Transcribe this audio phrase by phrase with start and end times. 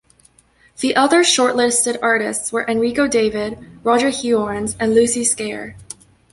[0.79, 5.75] The other shortlisted artists were Enrico David, Roger Hiorns and Lucy Skaer.